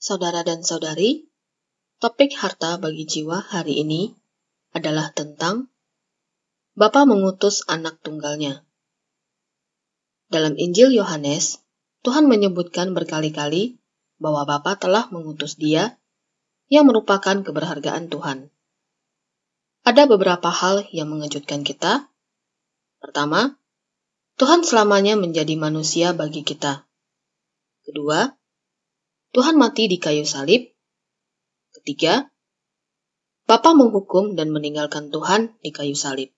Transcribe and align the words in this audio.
Saudara 0.00 0.40
dan 0.40 0.64
saudari, 0.64 1.28
topik 2.00 2.32
harta 2.32 2.80
bagi 2.80 3.04
jiwa 3.04 3.44
hari 3.44 3.84
ini 3.84 4.16
adalah 4.72 5.12
tentang 5.12 5.68
Bapa 6.72 7.04
mengutus 7.04 7.60
anak 7.68 8.00
tunggalnya. 8.00 8.64
Dalam 10.32 10.56
Injil 10.56 10.96
Yohanes, 10.96 11.60
Tuhan 12.00 12.32
menyebutkan 12.32 12.96
berkali-kali 12.96 13.76
bahwa 14.16 14.48
Bapa 14.48 14.80
telah 14.80 15.04
mengutus 15.12 15.60
Dia 15.60 16.00
yang 16.72 16.88
merupakan 16.88 17.44
keberhargaan 17.44 18.08
Tuhan. 18.08 18.48
Ada 19.84 20.08
beberapa 20.08 20.48
hal 20.48 20.88
yang 20.96 21.12
mengejutkan 21.12 21.60
kita. 21.60 22.08
Pertama, 23.04 23.60
Tuhan 24.40 24.64
selamanya 24.64 25.20
menjadi 25.20 25.60
manusia 25.60 26.16
bagi 26.16 26.40
kita. 26.40 26.88
Kedua, 27.84 28.39
Tuhan 29.30 29.54
mati 29.54 29.86
di 29.86 30.02
kayu 30.02 30.26
salib. 30.26 30.74
Ketiga, 31.70 32.26
Bapa 33.46 33.74
menghukum 33.78 34.34
dan 34.34 34.50
meninggalkan 34.50 35.14
Tuhan 35.14 35.54
di 35.62 35.70
kayu 35.70 35.94
salib. 35.94 36.34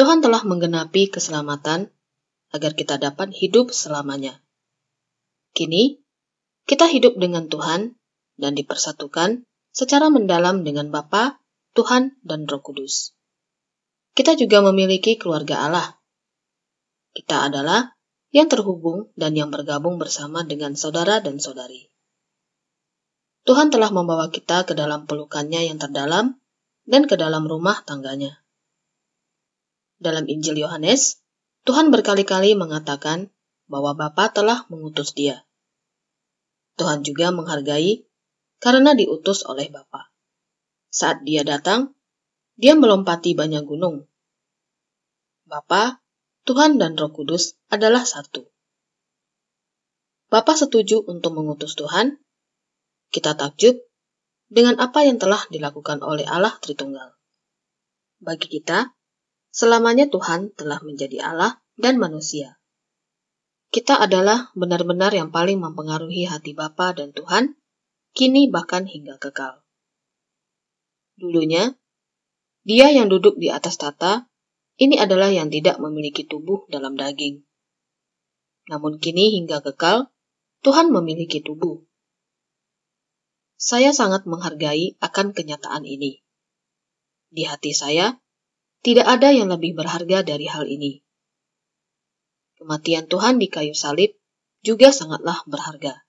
Tuhan 0.00 0.24
telah 0.24 0.40
menggenapi 0.48 1.12
keselamatan 1.12 1.92
agar 2.56 2.72
kita 2.72 2.96
dapat 2.96 3.36
hidup 3.36 3.68
selamanya. 3.72 4.40
Kini, 5.52 6.00
kita 6.64 6.88
hidup 6.88 7.20
dengan 7.20 7.52
Tuhan 7.52 8.00
dan 8.40 8.56
dipersatukan 8.56 9.44
secara 9.76 10.08
mendalam 10.08 10.64
dengan 10.64 10.88
Bapa, 10.88 11.40
Tuhan, 11.76 12.16
dan 12.24 12.48
Roh 12.48 12.64
Kudus. 12.64 13.12
Kita 14.16 14.36
juga 14.36 14.64
memiliki 14.64 15.20
keluarga 15.20 15.68
Allah. 15.68 15.88
Kita 17.12 17.52
adalah 17.52 17.91
yang 18.32 18.48
terhubung 18.48 19.12
dan 19.14 19.36
yang 19.36 19.52
bergabung 19.52 20.00
bersama 20.00 20.40
dengan 20.42 20.72
saudara 20.72 21.20
dan 21.20 21.36
saudari. 21.36 21.92
Tuhan 23.44 23.68
telah 23.68 23.92
membawa 23.92 24.32
kita 24.32 24.64
ke 24.64 24.72
dalam 24.72 25.04
pelukannya 25.04 25.68
yang 25.68 25.76
terdalam 25.76 26.40
dan 26.88 27.04
ke 27.04 27.14
dalam 27.20 27.44
rumah 27.44 27.84
tangganya. 27.84 28.40
Dalam 30.02 30.26
Injil 30.26 30.58
Yohanes, 30.58 31.22
Tuhan 31.62 31.94
berkali-kali 31.94 32.58
mengatakan 32.58 33.30
bahwa 33.70 33.94
Bapa 33.94 34.34
telah 34.34 34.66
mengutus 34.66 35.14
dia. 35.14 35.46
Tuhan 36.74 37.06
juga 37.06 37.30
menghargai 37.30 38.02
karena 38.58 38.98
diutus 38.98 39.46
oleh 39.46 39.70
Bapa. 39.70 40.10
Saat 40.90 41.22
dia 41.22 41.46
datang, 41.46 41.94
dia 42.58 42.74
melompati 42.74 43.38
banyak 43.38 43.62
gunung. 43.62 44.06
Bapa 45.46 46.01
Tuhan 46.42 46.74
dan 46.74 46.98
Roh 46.98 47.14
Kudus 47.14 47.54
adalah 47.70 48.02
satu. 48.02 48.42
Bapak 50.26 50.58
setuju 50.58 51.06
untuk 51.06 51.38
mengutus 51.38 51.78
Tuhan? 51.78 52.18
Kita 53.14 53.38
takjub 53.38 53.78
dengan 54.50 54.82
apa 54.82 55.06
yang 55.06 55.22
telah 55.22 55.38
dilakukan 55.54 56.02
oleh 56.02 56.26
Allah 56.26 56.58
Tritunggal. 56.58 57.14
Bagi 58.18 58.50
kita, 58.58 58.90
selamanya 59.54 60.10
Tuhan 60.10 60.50
telah 60.58 60.82
menjadi 60.82 61.30
Allah 61.30 61.62
dan 61.78 62.02
manusia. 62.02 62.58
Kita 63.70 64.02
adalah 64.02 64.50
benar-benar 64.58 65.14
yang 65.14 65.30
paling 65.30 65.62
mempengaruhi 65.62 66.26
hati 66.26 66.58
Bapa 66.58 66.90
dan 66.90 67.14
Tuhan, 67.14 67.54
kini 68.18 68.50
bahkan 68.50 68.84
hingga 68.84 69.14
kekal. 69.22 69.62
Dulunya, 71.14 71.70
dia 72.66 72.90
yang 72.90 73.06
duduk 73.06 73.38
di 73.38 73.46
atas 73.46 73.78
tata 73.78 74.31
ini 74.82 74.98
adalah 74.98 75.30
yang 75.30 75.46
tidak 75.46 75.78
memiliki 75.78 76.26
tubuh 76.26 76.66
dalam 76.66 76.98
daging. 76.98 77.46
Namun 78.66 78.98
kini 78.98 79.38
hingga 79.38 79.62
kekal, 79.62 80.10
Tuhan 80.66 80.90
memiliki 80.90 81.38
tubuh. 81.38 81.86
Saya 83.54 83.94
sangat 83.94 84.26
menghargai 84.26 84.98
akan 84.98 85.30
kenyataan 85.30 85.86
ini. 85.86 86.26
Di 87.30 87.46
hati 87.46 87.70
saya, 87.70 88.18
tidak 88.82 89.06
ada 89.06 89.30
yang 89.30 89.46
lebih 89.46 89.78
berharga 89.78 90.26
dari 90.26 90.50
hal 90.50 90.66
ini. 90.66 91.06
Kematian 92.58 93.06
Tuhan 93.06 93.38
di 93.38 93.46
kayu 93.46 93.78
salib 93.78 94.18
juga 94.66 94.90
sangatlah 94.90 95.46
berharga. 95.46 96.02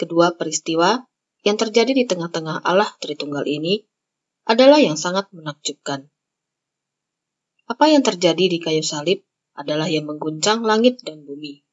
Kedua 0.00 0.32
peristiwa 0.32 1.04
yang 1.44 1.60
terjadi 1.60 1.92
di 1.92 2.04
tengah-tengah 2.08 2.64
Allah 2.64 2.88
Tritunggal 3.00 3.44
ini 3.44 3.84
adalah 4.48 4.80
yang 4.80 4.96
sangat 4.96 5.28
menakjubkan. 5.32 6.08
Apa 7.66 7.90
yang 7.90 8.06
terjadi 8.06 8.46
di 8.46 8.58
kayu 8.62 8.82
salib 8.86 9.26
adalah 9.58 9.90
yang 9.90 10.06
mengguncang 10.06 10.62
langit 10.62 11.02
dan 11.02 11.26
bumi. 11.26 11.66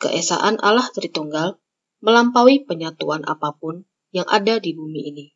Keesaan 0.00 0.56
Allah 0.64 0.88
Tritunggal 0.88 1.60
melampaui 2.00 2.64
penyatuan 2.64 3.22
apa 3.28 3.54
pun 3.54 3.84
yang 4.10 4.24
ada 4.26 4.58
di 4.58 4.72
bumi 4.72 5.12
ini. 5.12 5.26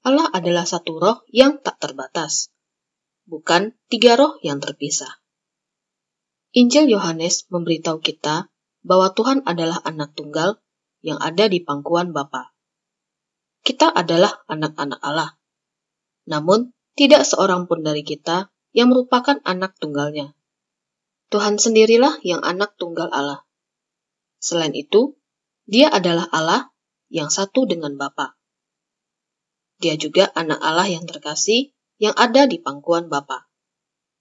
Allah 0.00 0.32
adalah 0.32 0.64
satu 0.64 0.96
roh 0.96 1.18
yang 1.28 1.60
tak 1.60 1.76
terbatas, 1.76 2.48
bukan 3.28 3.76
tiga 3.92 4.16
roh 4.16 4.40
yang 4.40 4.56
terpisah. 4.56 5.20
Injil 6.56 6.88
Yohanes 6.88 7.46
memberitahu 7.52 8.00
kita 8.00 8.48
bahwa 8.80 9.12
Tuhan 9.12 9.44
adalah 9.44 9.78
anak 9.84 10.16
tunggal 10.16 10.58
yang 11.04 11.20
ada 11.20 11.46
di 11.46 11.60
pangkuan 11.60 12.16
Bapa. 12.16 12.56
Kita 13.60 13.92
adalah 13.92 14.40
anak-anak 14.48 15.00
Allah. 15.04 15.36
Namun, 16.26 16.72
tidak 16.98 17.22
seorang 17.26 17.70
pun 17.70 17.82
dari 17.86 18.02
kita 18.02 18.50
yang 18.74 18.90
merupakan 18.90 19.38
anak 19.42 19.76
tunggalnya. 19.78 20.34
Tuhan 21.30 21.62
sendirilah 21.62 22.18
yang 22.26 22.42
anak 22.42 22.74
tunggal 22.74 23.06
Allah. 23.14 23.46
Selain 24.42 24.74
itu, 24.74 25.14
dia 25.70 25.86
adalah 25.86 26.26
Allah 26.34 26.74
yang 27.06 27.30
satu 27.30 27.66
dengan 27.70 27.94
Bapa. 27.94 28.34
Dia 29.78 29.94
juga 29.94 30.28
anak 30.34 30.58
Allah 30.58 30.90
yang 30.90 31.06
terkasih 31.06 31.70
yang 32.02 32.12
ada 32.18 32.50
di 32.50 32.58
pangkuan 32.58 33.06
Bapa. 33.06 33.46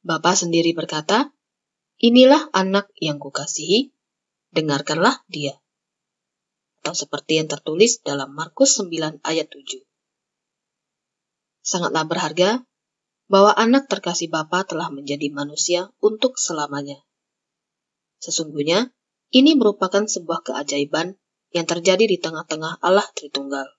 Bapa 0.06 0.38
sendiri 0.38 0.78
berkata, 0.78 1.34
Inilah 2.00 2.47
anak 2.56 2.88
yang 3.01 3.19
kukasihi, 3.19 3.91
dengarkanlah 4.56 5.19
dia. 5.28 5.59
Atau 6.80 6.96
seperti 6.96 7.44
yang 7.44 7.51
tertulis 7.51 8.00
dalam 8.00 8.31
Markus 8.31 8.80
9 8.80 9.19
ayat 9.19 9.51
7. 9.51 9.89
Sangatlah 11.59 12.08
berharga 12.08 12.64
bahwa 13.30 13.53
anak 13.53 13.86
terkasih 13.86 14.28
Bapa 14.34 14.66
telah 14.66 14.90
menjadi 14.90 15.30
manusia 15.30 15.94
untuk 16.02 16.42
selamanya. 16.42 16.97
Sesungguhnya, 18.20 18.90
ini 19.30 19.53
merupakan 19.53 20.03
sebuah 20.09 20.42
keajaiban 20.42 21.16
yang 21.53 21.69
terjadi 21.69 22.09
di 22.09 22.18
tengah-tengah 22.18 22.81
Allah 22.81 23.06
Tritunggal. 23.14 23.69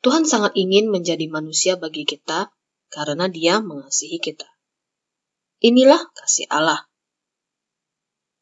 Tuhan 0.00 0.24
sangat 0.24 0.56
ingin 0.56 0.88
menjadi 0.88 1.28
manusia 1.28 1.76
bagi 1.76 2.08
kita 2.08 2.52
karena 2.88 3.28
Dia 3.28 3.60
mengasihi 3.60 4.16
kita. 4.20 4.48
Inilah 5.60 6.00
kasih 6.16 6.48
Allah. 6.48 6.88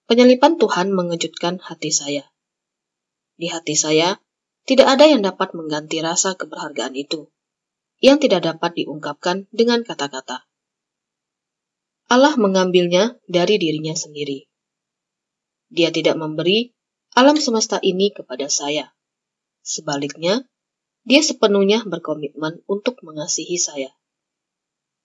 Penyelipan 0.06 0.58
Tuhan 0.58 0.90
mengejutkan 0.94 1.58
hati 1.62 1.90
saya. 1.94 2.26
Di 3.38 3.50
hati 3.50 3.74
saya, 3.78 4.18
tidak 4.66 4.94
ada 4.98 5.10
yang 5.10 5.22
dapat 5.22 5.54
mengganti 5.54 5.98
rasa 6.02 6.38
keberhargaan 6.38 6.94
itu 6.94 7.30
yang 8.02 8.18
tidak 8.18 8.42
dapat 8.42 8.82
diungkapkan 8.82 9.46
dengan 9.54 9.86
kata-kata. 9.86 10.44
Allah 12.10 12.34
mengambilnya 12.34 13.16
dari 13.30 13.56
dirinya 13.56 13.94
sendiri. 13.94 14.50
Dia 15.72 15.88
tidak 15.94 16.18
memberi 16.18 16.74
alam 17.14 17.38
semesta 17.38 17.78
ini 17.80 18.12
kepada 18.12 18.50
saya. 18.50 18.92
Sebaliknya, 19.62 20.44
dia 21.06 21.22
sepenuhnya 21.22 21.86
berkomitmen 21.86 22.66
untuk 22.66 22.98
mengasihi 23.06 23.56
saya. 23.56 23.94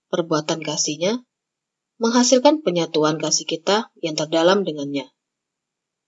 Perbuatan 0.09 0.65
kasihnya 0.65 1.21
menghasilkan 2.01 2.65
penyatuan 2.65 3.21
kasih 3.21 3.45
kita 3.45 3.93
yang 4.01 4.17
terdalam 4.17 4.65
dengannya. 4.65 5.07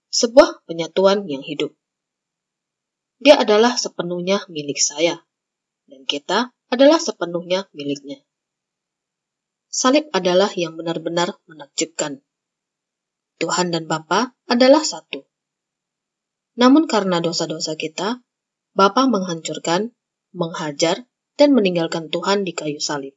Sebuah 0.10 0.66
penyatuan 0.66 1.30
yang 1.30 1.46
hidup. 1.46 1.72
Dia 3.22 3.38
adalah 3.38 3.78
sepenuhnya 3.78 4.42
milik 4.50 4.82
saya, 4.82 5.22
dan 5.86 6.08
kita 6.10 6.56
adalah 6.70 7.02
sepenuhnya 7.02 7.66
miliknya. 7.74 8.22
Salib 9.70 10.10
adalah 10.14 10.50
yang 10.58 10.74
benar-benar 10.74 11.38
menakjubkan. 11.46 12.26
Tuhan 13.38 13.70
dan 13.70 13.86
Bapa 13.86 14.34
adalah 14.50 14.82
satu. 14.82 15.30
Namun 16.58 16.90
karena 16.90 17.22
dosa-dosa 17.22 17.78
kita, 17.78 18.22
Bapa 18.74 19.06
menghancurkan, 19.06 19.94
menghajar, 20.34 21.06
dan 21.40 21.56
meninggalkan 21.56 22.12
Tuhan 22.12 22.44
di 22.44 22.52
kayu 22.52 22.84
salib. 22.84 23.16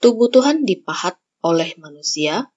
Tubuh 0.00 0.32
Tuhan 0.32 0.64
dipahat 0.64 1.20
oleh 1.44 1.76
manusia. 1.78 2.50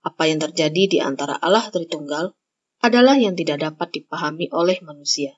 Apa 0.00 0.30
yang 0.30 0.40
terjadi 0.40 0.82
di 0.88 0.98
antara 1.02 1.36
Allah 1.36 1.68
Tritunggal 1.68 2.32
adalah 2.80 3.20
yang 3.20 3.36
tidak 3.36 3.62
dapat 3.62 4.00
dipahami 4.00 4.48
oleh 4.54 4.80
manusia. 4.80 5.36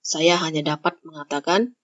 Saya 0.00 0.40
hanya 0.40 0.64
dapat 0.64 0.98
mengatakan 1.04 1.76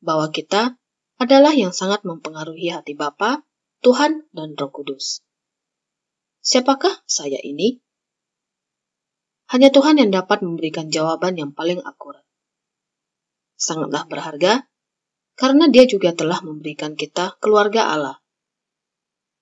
bahwa 0.00 0.32
kita 0.32 0.76
adalah 1.20 1.52
yang 1.52 1.74
sangat 1.74 2.04
mempengaruhi 2.04 2.72
hati 2.72 2.96
Bapa, 2.96 3.44
Tuhan, 3.84 4.28
dan 4.32 4.56
Roh 4.56 4.72
Kudus. 4.72 5.24
Siapakah 6.40 7.04
saya 7.04 7.40
ini? 7.44 7.80
hanya 9.50 9.74
Tuhan 9.74 9.98
yang 9.98 10.14
dapat 10.14 10.46
memberikan 10.46 10.94
jawaban 10.94 11.34
yang 11.34 11.50
paling 11.50 11.82
akurat. 11.82 12.22
Sangatlah 13.58 14.06
berharga 14.06 14.70
karena 15.34 15.66
Dia 15.66 15.90
juga 15.90 16.14
telah 16.14 16.38
memberikan 16.46 16.94
kita 16.94 17.34
keluarga 17.42 17.90
Allah. 17.90 18.16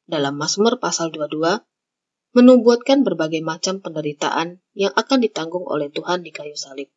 Dalam 0.08 0.40
Mazmur 0.40 0.80
pasal 0.80 1.12
22, 1.12 1.60
menubuatkan 2.32 3.04
berbagai 3.04 3.44
macam 3.44 3.84
penderitaan 3.84 4.64
yang 4.72 4.96
akan 4.96 5.18
ditanggung 5.20 5.68
oleh 5.68 5.92
Tuhan 5.92 6.24
di 6.24 6.32
kayu 6.32 6.56
salib. 6.56 6.88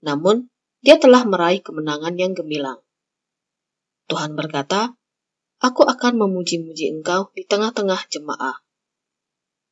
Namun, 0.00 0.48
dia 0.80 0.96
telah 0.96 1.24
meraih 1.28 1.60
kemenangan 1.60 2.16
yang 2.16 2.32
gemilang. 2.32 2.80
Tuhan 4.08 4.34
berkata, 4.34 4.96
Aku 5.60 5.84
akan 5.84 6.16
memuji-muji 6.16 6.88
engkau 6.88 7.28
di 7.36 7.44
tengah-tengah 7.44 8.08
jemaah 8.08 8.56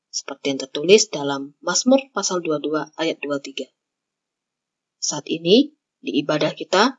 seperti 0.09 0.45
yang 0.51 0.61
tertulis 0.67 1.03
dalam 1.13 1.55
Mazmur 1.61 2.11
pasal 2.11 2.41
22 2.41 2.97
ayat 2.97 3.17
23. 3.21 3.69
Saat 4.99 5.31
ini, 5.31 5.79
di 6.03 6.19
ibadah 6.19 6.53
kita, 6.59 6.99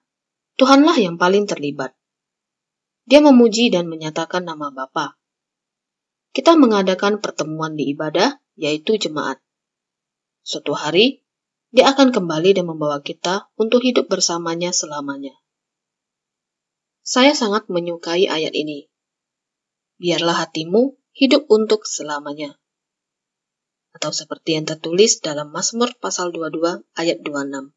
Tuhanlah 0.55 0.95
yang 0.99 1.19
paling 1.19 1.43
terlibat. 1.49 1.95
Dia 3.09 3.19
memuji 3.19 3.73
dan 3.73 3.89
menyatakan 3.89 4.45
nama 4.45 4.69
Bapa. 4.69 5.17
Kita 6.29 6.55
mengadakan 6.55 7.19
pertemuan 7.19 7.73
di 7.73 7.89
ibadah, 7.91 8.37
yaitu 8.53 8.95
jemaat. 8.95 9.41
Suatu 10.45 10.77
hari, 10.77 11.25
dia 11.69 11.85
akan 11.93 12.09
kembali 12.09 12.57
dan 12.57 12.65
membawa 12.65 13.01
kita 13.01 13.49
untuk 13.57 13.85
hidup 13.85 14.09
bersamanya 14.09 14.73
selamanya. 14.73 15.37
Saya 17.05 17.33
sangat 17.33 17.69
menyukai 17.69 18.29
ayat 18.29 18.53
ini. 18.53 18.89
Biarlah 20.01 20.45
hatimu 20.45 20.97
hidup 21.13 21.45
untuk 21.49 21.85
selamanya 21.85 22.59
atau 23.99 24.13
seperti 24.13 24.55
yang 24.55 24.65
tertulis 24.69 25.19
dalam 25.19 25.49
Mazmur 25.49 25.91
pasal 25.97 26.29
22 26.31 26.85
ayat 26.95 27.17
26. 27.25 27.73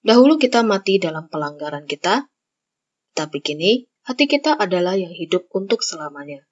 Dahulu 0.00 0.40
kita 0.40 0.64
mati 0.64 0.96
dalam 0.96 1.28
pelanggaran 1.28 1.84
kita, 1.84 2.30
tapi 3.12 3.44
kini 3.44 3.84
hati 4.08 4.24
kita 4.24 4.56
adalah 4.56 4.96
yang 4.96 5.12
hidup 5.12 5.44
untuk 5.52 5.84
selamanya. 5.84 6.46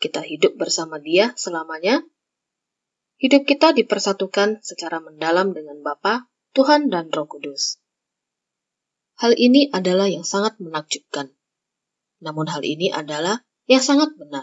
Kita 0.00 0.24
hidup 0.24 0.56
bersama 0.56 0.96
Dia 0.96 1.36
selamanya. 1.36 2.00
Hidup 3.22 3.46
kita 3.46 3.70
dipersatukan 3.70 4.66
secara 4.66 4.98
mendalam 4.98 5.54
dengan 5.54 5.78
Bapa, 5.78 6.26
Tuhan, 6.58 6.90
dan 6.90 7.06
Roh 7.14 7.30
Kudus. 7.30 7.78
Hal 9.22 9.38
ini 9.38 9.70
adalah 9.70 10.10
yang 10.10 10.26
sangat 10.26 10.58
menakjubkan. 10.58 11.30
Namun 12.18 12.50
hal 12.50 12.66
ini 12.66 12.90
adalah 12.90 13.46
yang 13.70 13.78
sangat 13.78 14.18
benar. 14.18 14.42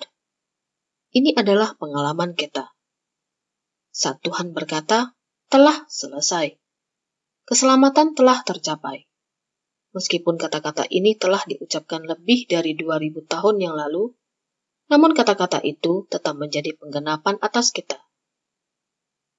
Ini 1.11 1.35
adalah 1.35 1.75
pengalaman 1.75 2.39
kita. 2.39 2.71
Saat 3.91 4.23
Tuhan 4.23 4.55
berkata, 4.55 5.11
telah 5.51 5.83
selesai. 5.91 6.55
Keselamatan 7.51 8.15
telah 8.15 8.47
tercapai. 8.47 9.11
Meskipun 9.91 10.39
kata-kata 10.39 10.87
ini 10.87 11.19
telah 11.19 11.43
diucapkan 11.43 12.07
lebih 12.07 12.47
dari 12.47 12.79
2000 12.79 13.27
tahun 13.27 13.59
yang 13.59 13.75
lalu, 13.75 14.15
namun 14.87 15.11
kata-kata 15.11 15.59
itu 15.67 16.07
tetap 16.07 16.39
menjadi 16.39 16.79
penggenapan 16.79 17.35
atas 17.43 17.75
kita. 17.75 17.99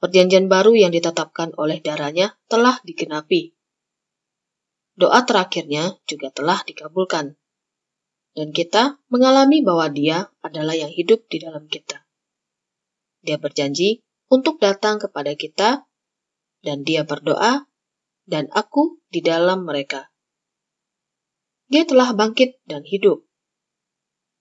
Perjanjian 0.00 0.48
baru 0.48 0.72
yang 0.72 0.92
ditetapkan 0.96 1.52
oleh 1.60 1.84
darahnya 1.84 2.32
telah 2.48 2.80
digenapi. 2.82 3.52
Doa 4.96 5.24
terakhirnya 5.28 6.00
juga 6.08 6.32
telah 6.32 6.64
dikabulkan 6.64 7.36
dan 8.34 8.54
kita 8.54 8.98
mengalami 9.10 9.62
bahwa 9.62 9.90
Dia 9.90 10.30
adalah 10.42 10.74
yang 10.74 10.90
hidup 10.90 11.26
di 11.26 11.42
dalam 11.42 11.66
kita. 11.66 12.06
Dia 13.20 13.36
berjanji 13.36 14.00
untuk 14.30 14.62
datang 14.62 15.02
kepada 15.02 15.34
kita, 15.34 15.84
dan 16.62 16.86
Dia 16.86 17.02
berdoa, 17.02 17.66
dan 18.24 18.46
aku 18.54 19.02
di 19.10 19.20
dalam 19.20 19.66
mereka. 19.66 20.08
Dia 21.70 21.86
telah 21.86 22.14
bangkit 22.14 22.62
dan 22.66 22.86
hidup. 22.86 23.26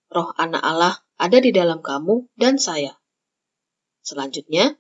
Roh 0.09 0.33
anak 0.37 0.61
Allah 0.65 0.95
ada 1.21 1.37
di 1.37 1.53
dalam 1.53 1.85
kamu 1.85 2.33
dan 2.37 2.57
saya. 2.57 2.97
Selanjutnya, 4.01 4.77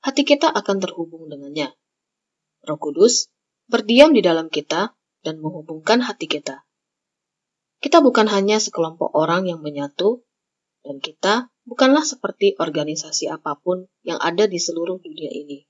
hati 0.00 0.24
kita 0.24 0.48
akan 0.48 0.76
terhubung 0.80 1.28
dengannya. 1.28 1.72
Roh 2.64 2.80
Kudus 2.80 3.32
berdiam 3.70 4.12
di 4.12 4.20
dalam 4.20 4.52
kita 4.52 4.92
dan 5.24 5.34
menghubungkan 5.40 6.04
hati 6.04 6.28
kita. 6.28 6.64
Kita 7.80 8.04
bukan 8.04 8.28
hanya 8.28 8.60
sekelompok 8.60 9.16
orang 9.16 9.48
yang 9.48 9.64
menyatu, 9.64 10.20
dan 10.84 11.00
kita 11.00 11.48
bukanlah 11.64 12.04
seperti 12.04 12.56
organisasi 12.60 13.32
apa 13.32 13.56
pun 13.56 13.88
yang 14.04 14.20
ada 14.20 14.44
di 14.44 14.60
seluruh 14.60 15.00
dunia 15.00 15.32
ini. 15.32 15.64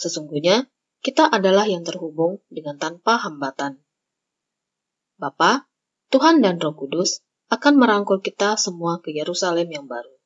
Sesungguhnya, 0.00 0.68
kita 1.04 1.28
adalah 1.28 1.68
yang 1.68 1.84
terhubung 1.84 2.40
dengan 2.48 2.80
tanpa 2.80 3.20
hambatan. 3.20 3.84
Bapa, 5.20 5.68
Tuhan 6.08 6.40
dan 6.40 6.56
Roh 6.56 6.72
Kudus 6.72 7.20
akan 7.52 7.76
merangkul 7.76 8.24
kita 8.24 8.56
semua 8.56 9.02
ke 9.04 9.12
Yerusalem 9.12 9.68
yang 9.68 9.84
baru. 9.84 10.21